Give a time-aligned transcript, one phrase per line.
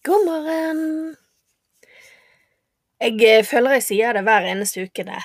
[0.00, 0.78] God morgen.
[3.04, 5.18] Jeg eh, føler jeg sier det hver eneste uke, det.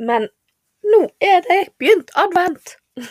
[0.00, 0.24] Men
[0.88, 2.70] nå er det begynt advent.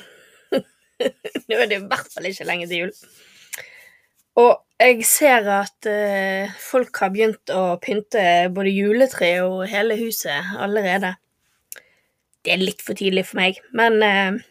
[1.46, 2.94] nå er det i hvert fall ikke lenge til jul.
[4.42, 8.24] Og jeg ser at uh, folk har begynt å pynte
[8.56, 11.12] både juletre og hele huset allerede.
[12.42, 14.42] Det er litt for tidlig for meg, men uh,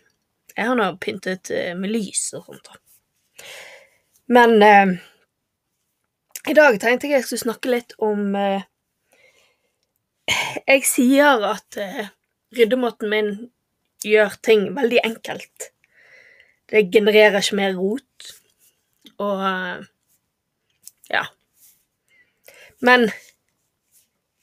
[0.55, 2.71] jeg har nå pyntet uh, med lys og sånt.
[2.71, 3.43] da.
[4.39, 4.63] Men
[6.49, 8.65] i dag tenkte jeg jeg skulle snakke litt om eh,
[10.69, 12.11] Jeg sier at eh,
[12.57, 13.31] ryddemåten min
[14.05, 15.71] gjør ting veldig enkelt.
[16.69, 18.29] Det genererer ikke mer rot,
[19.21, 19.85] og eh,
[21.13, 21.25] ja.
[22.85, 23.09] Men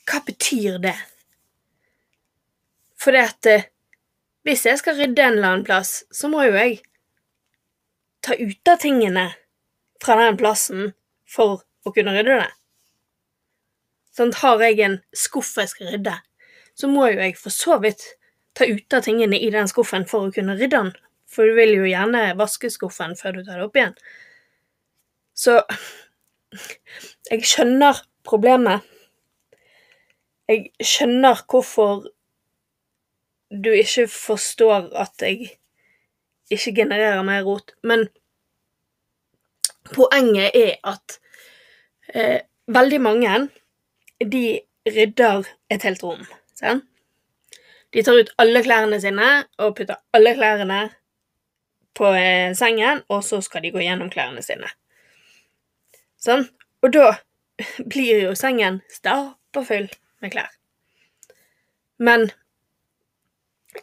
[0.10, 0.98] hva betyr det?
[3.02, 3.68] For det at eh,
[4.46, 6.80] hvis jeg skal rydde en eller annen plass, så må jo jeg
[8.26, 9.28] ta ut av tingene
[10.02, 10.94] fra den plassen
[11.30, 12.50] for å kunne rydde det.
[14.16, 16.18] Sånn, har jeg en skuff jeg skal rydde,
[16.76, 18.04] så må jo jeg for så vidt
[18.58, 20.92] ta ut av tingene i den skuffen for å kunne rydde den.
[21.32, 23.94] For du vil jo gjerne vaske skuffen før du tar det opp igjen.
[25.32, 25.62] Så
[27.32, 28.84] jeg skjønner problemet.
[30.52, 32.10] Jeg skjønner hvorfor
[33.52, 35.56] du ikke forstår at jeg
[36.52, 38.10] ikke genererer mer rot, men
[39.96, 41.21] poenget er at
[42.14, 43.36] eh, veldig mange,
[44.22, 44.46] de
[44.88, 46.26] rydder et helt rom.
[46.58, 46.86] Sant?
[47.92, 49.30] De tar ut alle klærne sine
[49.60, 50.82] og putter alle klærne
[51.98, 54.70] på eh, sengen, og så skal de gå gjennom klærne sine.
[56.22, 56.46] Sånn?
[56.82, 57.10] Og da
[57.92, 59.90] blir jo sengen stappfull
[60.24, 60.52] med klær.
[62.02, 62.30] Men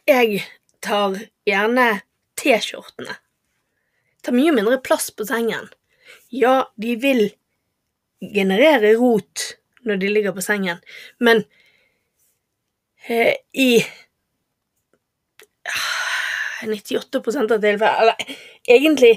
[0.09, 0.43] jeg
[0.85, 2.01] tar gjerne
[2.39, 3.19] T-skjortene.
[4.25, 5.69] Tar mye mindre plass på sengen.
[6.35, 7.23] Ja, de vil
[8.21, 9.55] generere rot
[9.87, 10.81] når de ligger på sengen,
[11.23, 11.45] men
[13.09, 13.85] eh, i
[16.65, 18.15] 98% av tilfellene Eller
[18.67, 19.13] egentlig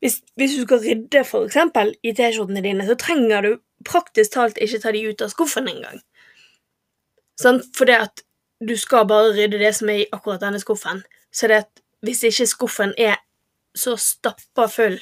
[0.00, 3.50] hvis, hvis, du skal rydde for eksempel i T-skjortene dine, så trenger du
[3.86, 6.02] praktisk talt ikke ta de ut av skuffen engang.
[7.40, 7.62] Sånn?
[7.76, 8.22] For det at
[8.60, 11.02] du skal bare rydde det som er i akkurat denne skuffen.
[11.32, 13.18] Så det at hvis ikke skuffen er
[13.76, 14.98] så stappa full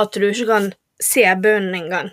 [0.00, 2.10] at du ikke kan se bunnen engang,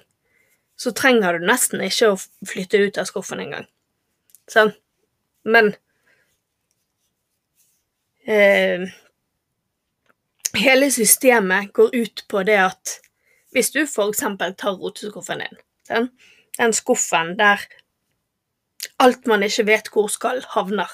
[0.77, 3.65] så trenger du nesten ikke å flytte ut av skuffen engang.
[4.51, 4.71] Sånn?
[5.47, 5.71] Men
[8.29, 8.85] eh,
[10.57, 12.97] hele systemet går ut på det at
[13.55, 16.09] hvis du eksempel tar roteskuffen din, den,
[16.59, 17.63] den skuffen der
[19.01, 20.91] alt man ikke vet hvor skal, havner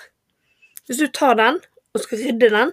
[0.87, 1.59] Hvis du tar den
[1.93, 2.71] og skal rydde den,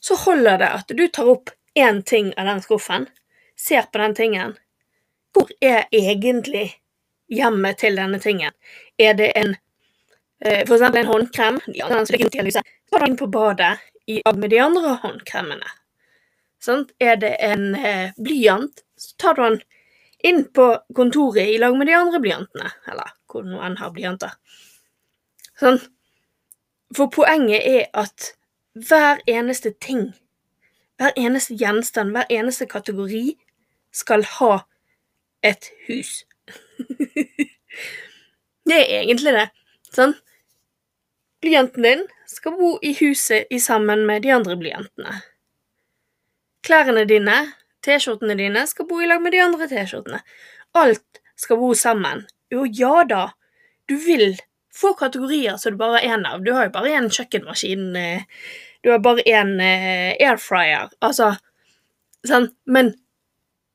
[0.00, 3.06] så holder det at du tar opp én ting av den skuffen,
[3.56, 4.56] ser på den tingen
[5.40, 6.66] Hvor er egentlig
[7.32, 8.52] hjemmet til denne tingen?
[8.98, 9.54] Er det en
[10.44, 11.60] eh, for eksempel en håndkrem?
[11.72, 13.16] Ja, den som ligger i.
[13.16, 15.70] På badet i lag med de andre håndkremene.
[16.60, 16.92] Sant?
[17.00, 19.60] Er det en eh, blyant, så tar du den
[20.18, 24.34] inn på kontoret i lag med de andre blyantene, eller hvor nå enn har blyanter.
[25.56, 25.80] Sånn.
[26.92, 28.34] For poenget er at
[28.76, 30.10] hver eneste ting,
[31.00, 33.38] hver eneste gjenstand, hver eneste kategori
[33.96, 34.66] skal ha
[35.46, 36.24] et hus.
[38.68, 39.46] det er egentlig det.
[39.94, 40.14] Sånn.
[41.40, 45.22] Blyanten din skal bo i huset i sammen med de andre blyantene.
[46.66, 47.38] Klærne dine,
[47.80, 50.20] T-skjortene dine, skal bo i lag med de andre T-skjortene.
[50.76, 52.26] Alt skal bo sammen.
[52.52, 53.22] Jo, ja da,
[53.88, 54.36] du vil
[54.74, 56.44] få kategorier som du bare har én av.
[56.44, 58.26] Du har jo bare én kjøkkenmaskin, eh,
[58.84, 61.36] du har bare én eh, airfryer, altså
[62.28, 62.90] Sånn, men,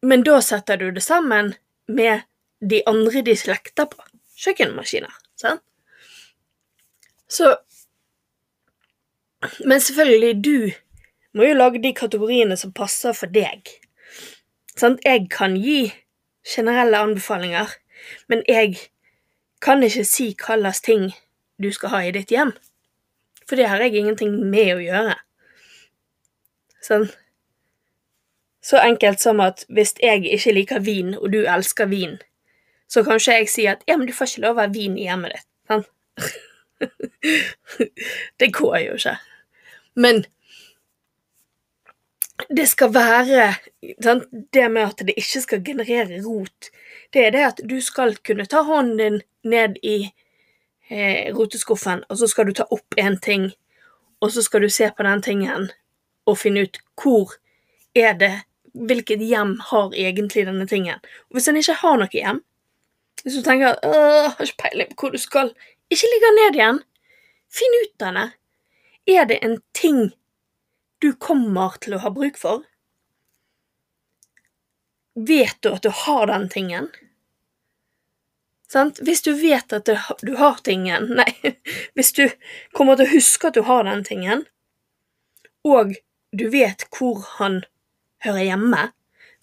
[0.02, 1.54] men da setter du det sammen
[1.88, 2.26] med
[2.60, 4.02] de andre de slekter på.
[4.36, 5.64] Kjøkkenmaskiner, sant?
[7.28, 7.58] Så
[9.66, 10.72] Men selvfølgelig, du
[11.34, 13.68] må jo lage de kategoriene som passer for deg.
[14.76, 15.04] Sant?
[15.06, 15.94] jeg kan gi
[16.56, 17.70] generelle anbefalinger,
[18.28, 18.80] men jeg
[19.62, 21.12] kan ikke si hva slags ting
[21.62, 22.56] du skal ha i ditt hjem.
[23.46, 25.16] For det har jeg ingenting med å gjøre.
[26.82, 27.08] Sånn.
[28.66, 32.18] Så enkelt som at hvis jeg ikke liker vin, og du elsker vin,
[32.90, 35.06] så kanskje jeg sier at ja, men du får ikke lov å ha vin i
[35.06, 35.48] hjemmet ditt.
[35.70, 35.92] Sant?
[38.42, 39.14] det går jo ikke.
[40.02, 40.24] Men
[42.50, 43.52] det skal være
[44.04, 44.26] sant?
[44.54, 46.72] Det med at det ikke skal generere rot,
[47.14, 50.10] det er det at du skal kunne ta hånden din ned i
[50.90, 53.52] eh, roteskuffen, og så skal du ta opp en ting,
[54.20, 55.70] og så skal du se på den tingen
[56.26, 57.38] og finne ut hvor
[57.96, 58.34] er det
[58.76, 61.00] Hvilket hjem har egentlig denne tingen?
[61.30, 62.42] Og hvis den ikke har noe hjem,
[63.24, 63.94] hvis du tenker jeg
[64.36, 65.54] har ikke peiling på hvor du skal,
[65.94, 66.82] ikke ligg ned igjen.
[67.56, 68.28] Finn ut av det.
[69.16, 70.10] Er det en ting
[71.02, 72.64] du kommer til å ha bruk for?
[75.16, 76.90] Vet du at du har den tingen?
[78.72, 79.00] Sant?
[79.06, 81.56] Hvis du vet at du har tingen Nei,
[81.96, 82.26] hvis du
[82.76, 84.44] kommer til å huske at du har den tingen,
[85.66, 85.96] og
[86.36, 87.64] du vet hvor han
[88.26, 88.90] hører hjemme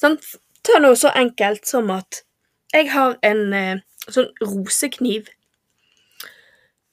[0.01, 0.25] sant?
[0.63, 2.23] Ta noe så enkelt som at
[2.73, 5.29] jeg har en eh, sånn rosekniv,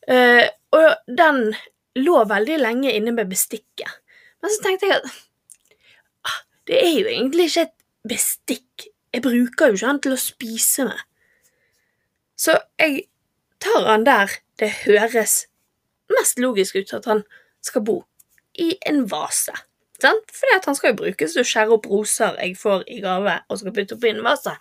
[0.09, 0.45] eh,
[0.75, 1.53] og den
[2.00, 4.00] lå veldig lenge inne med bestikket.
[4.41, 5.07] Men så tenkte jeg at
[6.27, 6.39] ah,
[6.69, 7.77] det er jo egentlig ikke et
[8.09, 8.89] bestikk.
[9.13, 11.06] Jeg bruker jo ikke den til å spise med.
[12.39, 13.03] Så jeg
[13.59, 15.44] tar han der det høres
[16.12, 17.24] mest logisk ut at han
[17.63, 17.97] skal bo,
[18.59, 19.53] i en vase.
[20.00, 20.31] Sant?
[20.31, 23.36] Fordi at han skal jo brukes til å skjære opp roser jeg får i gave,
[23.50, 24.56] og skal putte oppi en vase.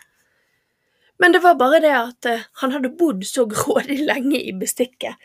[1.19, 5.19] Men det var bare det at uh, han hadde bodd så grådig lenge i bestikket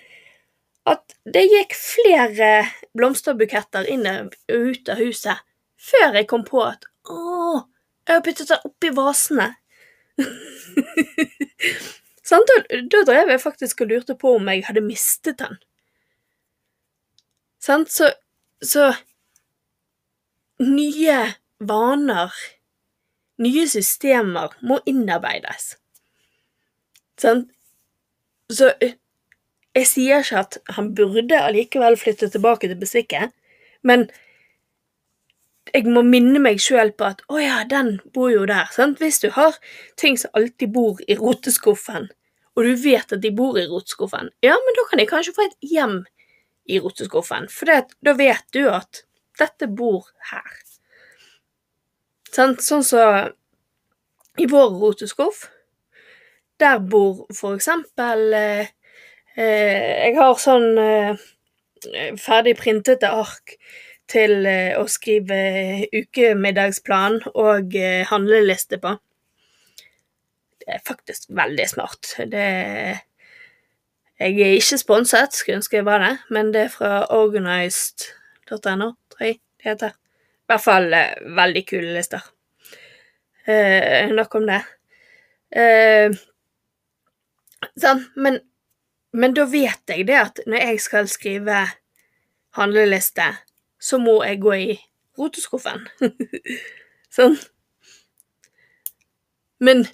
[0.90, 2.50] at det gikk flere
[2.98, 5.44] blomsterbuketter inn og ut av huset
[5.80, 7.64] før jeg kom på at å,
[8.08, 9.50] jeg har puttet det oppi vasene.
[12.30, 12.52] Sant?
[12.92, 15.58] Da drev jeg faktisk og lurte på om jeg hadde mistet den.
[17.64, 17.92] Sant?
[17.92, 18.12] Så,
[18.64, 18.92] så
[20.64, 21.20] nye
[21.64, 22.34] vaner,
[23.44, 25.74] nye systemer, må innarbeides.
[27.20, 27.48] Sånn?
[28.52, 33.34] Så jeg sier ikke at han burde allikevel flytte tilbake til bestikket,
[33.84, 34.08] men
[35.74, 38.68] jeg må minne meg sjøl på at å ja, den bor jo der.
[38.72, 39.00] sant?
[39.02, 39.58] Hvis du har
[39.98, 42.12] ting som alltid bor i roteskuffen,
[42.54, 45.48] og du vet at de bor i roteskuffen, ja, men da kan de kanskje få
[45.48, 46.04] et hjem
[46.70, 49.04] i roteskuffen, for da vet du at
[49.40, 50.60] dette bor her.
[52.34, 53.04] Sånn som så,
[54.42, 55.48] i vår roteskuff,
[56.62, 58.68] der bor for eksempel eh,
[59.36, 61.26] eh, Jeg har sånn eh,
[62.22, 63.58] ferdig printete ark
[64.10, 65.40] til eh, å skrive
[65.94, 68.96] ukemiddagsplan og eh, handleliste på.
[70.64, 72.16] Det er faktisk veldig smart.
[72.32, 72.48] Det
[74.24, 79.28] Jeg er ikke sponset, skulle ønske jeg var det, men det er fra organized.no, tror
[79.28, 79.94] jeg det heter.
[80.44, 82.26] I hvert fall eh, veldig kule lister.
[83.46, 84.60] Eh, nok om det.
[85.54, 86.18] Eh,
[87.80, 88.42] sånn, men,
[89.14, 91.64] men da vet jeg det at når jeg skal skrive
[92.58, 93.32] handleliste
[93.84, 94.76] så må jeg gå i
[95.20, 95.84] roteskuffen.
[97.16, 97.36] sånn.
[99.64, 99.86] Men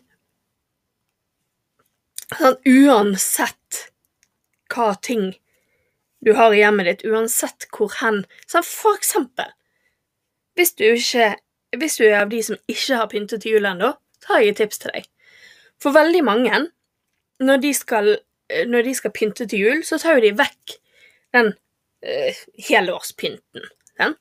[2.38, 3.83] sånn, uansett
[4.69, 5.31] hva ting
[6.25, 9.53] du har i hjemmet ditt, uansett hvor hen sånn, For eksempel,
[10.60, 11.36] hvis du ikke
[11.77, 13.91] Hvis du er av de som ikke har pyntet til jul ennå,
[14.24, 15.03] så har jeg et tips til deg.
[15.77, 16.62] For veldig mange,
[17.46, 18.10] når de skal,
[18.65, 20.74] når de skal pynte til jul, så tar jo de vekk
[21.38, 22.39] den øh,
[22.72, 23.70] helårspynten.
[24.01, 24.17] Den.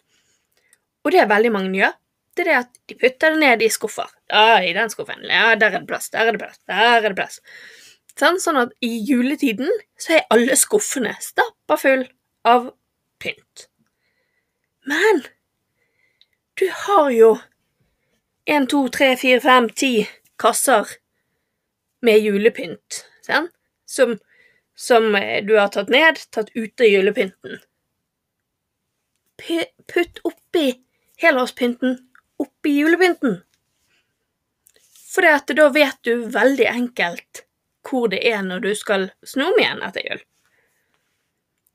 [1.09, 1.97] Og det veldig mange gjør,
[2.37, 4.13] det er det at de putter det ned i skuffer.
[4.31, 5.25] Ja, i den skuffen.
[5.25, 7.41] Ja, der er det plass, der er det plass, der er det plass.
[8.19, 9.71] Sånn, sånn at i juletiden
[10.01, 12.03] så er alle skuffene stappa full
[12.49, 12.73] av
[13.23, 13.69] pynt.
[14.89, 15.23] Men
[16.59, 17.31] du har jo
[18.49, 19.93] én, to, tre, fire, fem, ti
[20.41, 20.97] kasser
[22.03, 23.49] med julepynt, sånn?
[23.89, 24.19] som,
[24.75, 25.15] som
[25.47, 27.63] du har tatt ned, tatt ut av julepynten
[29.93, 30.73] putt oppi
[31.23, 31.99] helårspynten
[32.43, 33.41] oppi julepynten.
[35.09, 37.45] For da vet du veldig enkelt
[37.87, 40.23] hvor det er når du skal snu om igjen etter jul.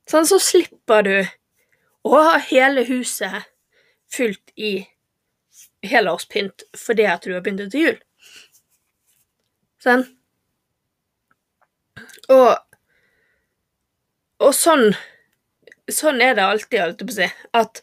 [0.09, 1.15] Sånn så slipper du
[2.03, 3.47] å ha hele huset
[4.11, 4.73] fylt i
[5.87, 7.97] helårspynt fordi at du har begynt til jul.
[9.83, 10.05] Sånn.
[12.31, 12.53] Og,
[14.43, 14.93] og sånn
[15.91, 17.29] sånn er det alltid, holdt jeg på å si,
[17.59, 17.81] at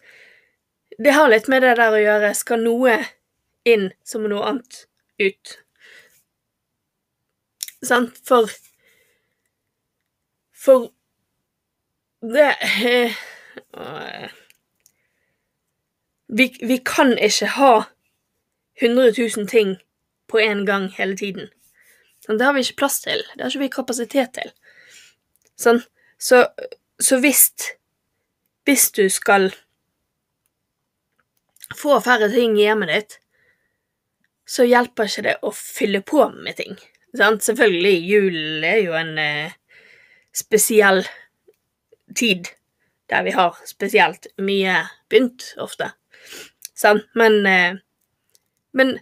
[1.00, 2.32] det har litt med det der å gjøre.
[2.36, 2.96] Skal noe
[3.68, 4.84] inn, så må noe annet
[5.20, 5.56] ut.
[7.82, 8.18] Sant?
[8.24, 8.50] For
[10.52, 10.90] For
[12.20, 12.54] det
[16.28, 17.72] vi, vi kan ikke ha
[18.80, 19.78] 100 000 ting
[20.28, 21.48] på en gang hele tiden.
[22.28, 23.24] Det har vi ikke plass til.
[23.34, 24.52] Det har ikke vi kapasitet til.
[25.56, 25.82] Sånn,
[26.18, 26.46] så,
[27.00, 27.50] så hvis
[28.68, 29.50] Hvis du skal
[31.74, 33.16] få færre ting i hjemmet ditt,
[34.46, 36.76] så hjelper ikke det å fylle på med ting.
[37.16, 37.42] Sant?
[37.42, 39.52] Selvfølgelig, julen er jo en eh,
[40.36, 41.02] spesiell
[42.16, 42.52] tid
[43.10, 44.76] der vi har spesielt mye
[45.10, 45.90] pynt, ofte.
[46.78, 47.08] Sant?
[47.18, 47.80] Men, eh,
[48.72, 48.98] men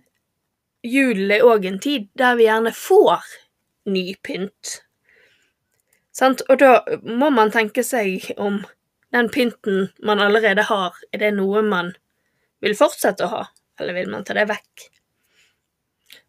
[0.83, 3.29] julen er òg en tid der vi gjerne får
[3.93, 4.79] ny pynt.
[6.13, 6.43] Sant?
[6.49, 8.63] Og da må man tenke seg om
[9.15, 11.95] den pynten man allerede har, er det noe man
[12.65, 13.43] vil fortsette å ha,
[13.81, 14.89] eller vil man ta det vekk?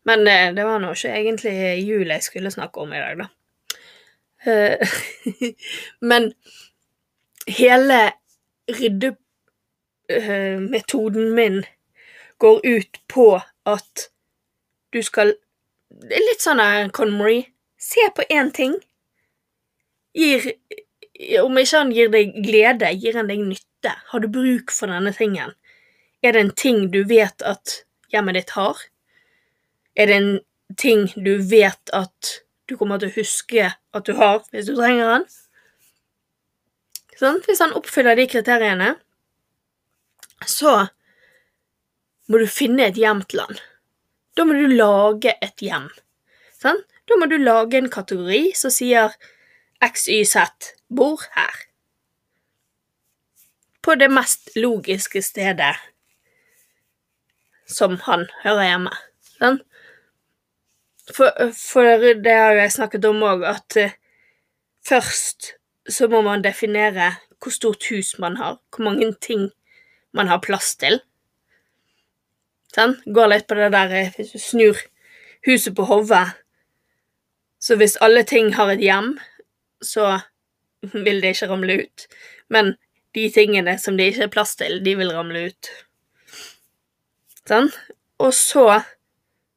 [0.08, 3.26] Men eh, det var nå ikke egentlig jul jeg skulle snakke om i dag, da.
[4.46, 4.88] Eh,
[6.10, 6.34] men
[7.48, 8.12] hele
[8.80, 11.66] ryddemetoden min
[12.40, 14.10] går ut på at
[14.94, 15.34] du skal
[15.90, 17.46] Det er litt sånn Con Marie.
[17.82, 18.76] Se på én ting.
[20.14, 20.54] Gir
[21.42, 23.92] Om ikke han gir deg glede, gir han deg nytte.
[24.12, 25.52] Har du bruk for denne tingen?
[26.24, 28.78] Er det en ting du vet at hjemmet ditt har?
[30.00, 30.32] Er det en
[30.80, 32.36] ting du vet at
[32.70, 35.26] du kommer til å huske at du har hvis du trenger den?
[37.20, 37.42] Sånn?
[37.44, 38.94] Hvis han oppfyller de kriteriene,
[40.48, 40.88] så
[42.32, 43.60] må du finne et hjem til han.
[44.40, 45.90] Da må du lage et hjem.
[46.62, 46.80] Sånn?
[47.10, 49.18] Da må du lage en kategori som sier
[49.84, 51.66] XYZ bor her.
[53.84, 55.74] På det mest logiske stedet
[57.68, 58.96] som han hører hjemme.
[59.40, 59.60] Sånn?
[61.16, 61.90] For, for
[62.24, 63.96] det har jo jeg snakket om òg, at uh,
[64.86, 65.54] først
[65.90, 69.50] så må man definere hvor stort hus man har, hvor mange ting
[70.14, 71.00] man har plass til.
[72.76, 72.98] Sånn?
[73.10, 74.82] Går litt på det der eh, hvis du snur
[75.48, 76.26] huset på hodet.
[77.60, 79.16] Så hvis alle ting har et hjem,
[79.82, 80.20] så
[81.06, 82.08] vil det ikke ramle ut.
[82.50, 82.76] Men
[83.18, 85.72] de tingene som det ikke er plass til, de vil ramle ut.
[87.50, 87.72] Sånn?
[88.22, 88.66] Og så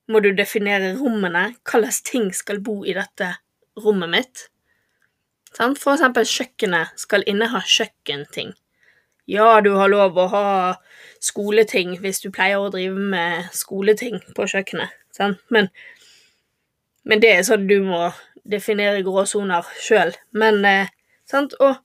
[0.09, 1.53] må du definere rommene.
[1.69, 3.35] Hvilke ting skal bo i dette
[3.79, 4.49] rommet mitt?
[5.53, 8.55] For eksempel kjøkkenet skal inneha kjøkkenting.
[9.31, 10.47] Ja, du har lov å ha
[11.23, 14.91] skoleting hvis du pleier å drive med skoleting på kjøkkenet,
[15.53, 15.69] men,
[17.05, 18.09] men, det er sånn du må
[18.43, 20.11] definere gråsoner sjøl.
[20.35, 20.91] Men eh,
[21.29, 21.79] sant, og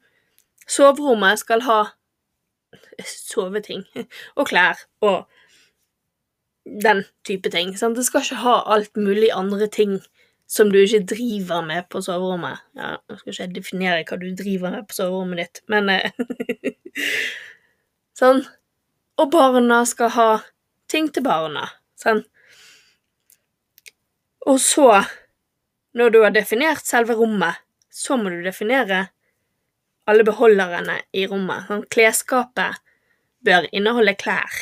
[0.66, 1.80] soverommet skal ha
[3.06, 3.86] soveting
[4.40, 5.28] og klær og
[6.84, 7.74] den type ting.
[7.78, 7.98] Sant?
[7.98, 9.98] Det skal ikke ha alt mulig andre ting
[10.48, 12.62] som du ikke driver med på soverommet.
[12.78, 16.16] Ja, nå skal ikke jeg definere hva du driver med på soverommet ditt, men eh,
[18.18, 18.42] Sånn.
[19.18, 20.30] Og barna skal ha
[20.90, 21.66] ting til barna.
[21.98, 22.24] Sånn.
[24.48, 24.88] Og så,
[25.98, 27.60] når du har definert selve rommet,
[27.92, 29.08] så må du definere
[30.08, 31.68] alle beholderne i rommet.
[31.68, 32.80] Sånn, klesskapet
[33.46, 34.62] bør inneholde klær.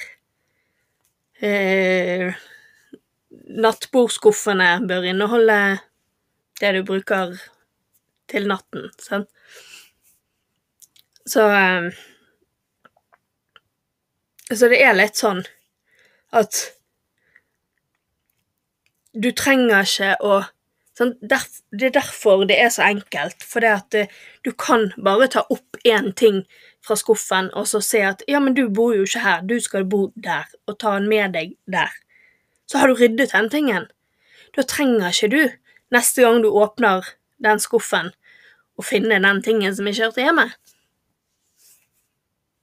[1.43, 2.31] Eh,
[3.59, 5.57] nattbordskuffene bør inneholde
[6.61, 7.33] det du bruker
[8.31, 9.27] til natten, sant?
[11.27, 11.89] Så eh,
[14.53, 15.41] Så det er litt sånn
[16.31, 16.61] at
[19.11, 20.43] du trenger ikke å
[20.95, 23.97] sånn, derf, Det er derfor det er så enkelt, for det at
[24.45, 26.45] du kan bare ta opp én ting
[26.85, 29.87] fra skuffen og så se at ja, men du bor jo ikke her, du skal
[29.89, 31.91] bo der, og ta den med deg der.
[32.69, 33.87] Så har du ryddet den tingen.
[34.55, 35.41] Da trenger ikke du,
[35.93, 37.05] neste gang du åpner
[37.43, 38.13] den skuffen,
[38.75, 40.49] å finne den tingen som ikke hørte hjemme.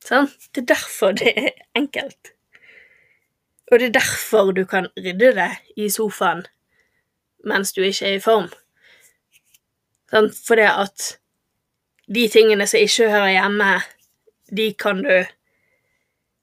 [0.03, 0.31] Sånn?
[0.53, 2.33] Det er derfor det er enkelt.
[3.71, 6.45] Og det er derfor du kan rydde det i sofaen
[7.49, 8.51] mens du ikke er i form.
[10.13, 10.29] Sånn?
[10.47, 11.07] Fordi at
[12.13, 13.71] de tingene som ikke hører hjemme
[14.53, 15.25] de kan du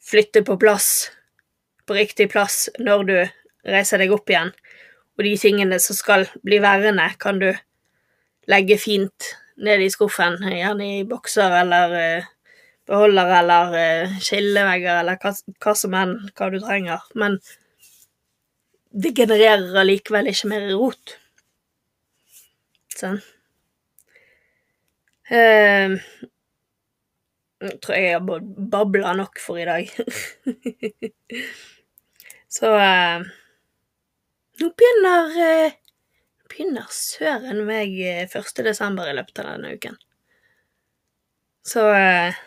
[0.09, 1.11] flytte på plass,
[1.85, 3.17] på riktig plass, når du
[3.69, 4.51] reiser deg opp igjen.
[5.19, 7.51] Og de tingene som skal bli værende, kan du
[8.49, 12.29] legge fint ned i skuffen, gjerne i bokser eller uh,
[12.89, 17.03] beholder eller uh, skillevegger eller hva, som enn hva du trenger.
[17.19, 17.37] Men
[18.89, 21.17] det genererer allikevel ikke mer rot.
[22.97, 23.19] Sånn.
[25.29, 25.99] Uh,
[27.59, 29.89] jeg tror jeg jeg har babla nok for i dag.
[32.49, 33.25] Så eh,
[34.59, 35.75] Nå begynner eh,
[36.49, 38.35] begynner søren meg 1.
[38.35, 39.99] Eh, desember i løpet av denne uken.
[41.67, 42.39] Så eh,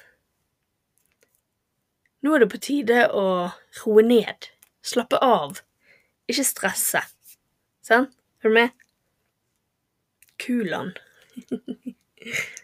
[2.23, 3.27] Nå er det på tide å
[3.83, 4.49] roe ned.
[4.83, 5.61] Slappe av.
[6.31, 7.03] Ikke stresse.
[7.83, 8.15] Sant?
[8.43, 8.71] Er du med?
[10.43, 10.95] Kulan.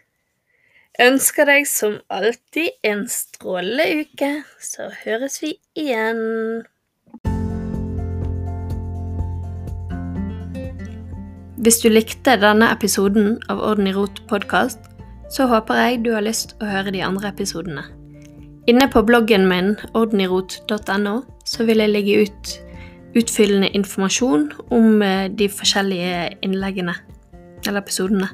[0.99, 4.27] Ønsker deg som alltid en strålende uke,
[4.59, 6.65] så høres vi igjen.
[11.63, 14.89] Hvis du likte denne episoden av Orden i rot podkast,
[15.31, 17.85] så håper jeg du har lyst å høre de andre episodene.
[18.67, 21.15] Inne på bloggen min ordenirot.no
[21.47, 22.53] så vil jeg legge ut
[23.15, 26.99] utfyllende informasjon om eh, de forskjellige innleggene,
[27.63, 28.33] eller episodene.